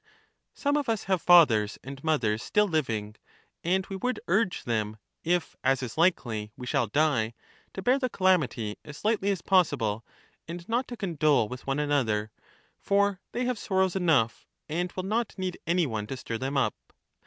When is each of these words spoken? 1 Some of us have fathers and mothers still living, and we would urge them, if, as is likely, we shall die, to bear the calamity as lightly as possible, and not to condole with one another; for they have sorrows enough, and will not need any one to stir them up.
1 0.01 0.07
Some 0.55 0.77
of 0.77 0.89
us 0.89 1.03
have 1.03 1.21
fathers 1.21 1.77
and 1.83 2.03
mothers 2.03 2.41
still 2.41 2.67
living, 2.67 3.17
and 3.63 3.85
we 3.85 3.95
would 3.97 4.19
urge 4.27 4.63
them, 4.63 4.97
if, 5.23 5.55
as 5.63 5.83
is 5.83 5.95
likely, 5.95 6.51
we 6.57 6.65
shall 6.65 6.87
die, 6.87 7.35
to 7.75 7.83
bear 7.83 7.99
the 7.99 8.09
calamity 8.09 8.77
as 8.83 9.05
lightly 9.05 9.29
as 9.29 9.43
possible, 9.43 10.03
and 10.47 10.67
not 10.67 10.87
to 10.87 10.97
condole 10.97 11.47
with 11.47 11.67
one 11.67 11.77
another; 11.77 12.31
for 12.79 13.21
they 13.31 13.45
have 13.45 13.59
sorrows 13.59 13.95
enough, 13.95 14.47
and 14.67 14.91
will 14.93 15.03
not 15.03 15.37
need 15.37 15.59
any 15.67 15.85
one 15.85 16.07
to 16.07 16.17
stir 16.17 16.39
them 16.39 16.57
up. 16.57 16.73